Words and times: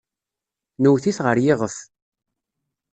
Nwet-it 0.81 1.17
ɣer 1.25 1.37
yiɣef. 1.43 1.75